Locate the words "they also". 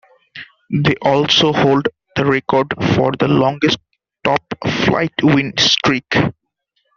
0.71-1.53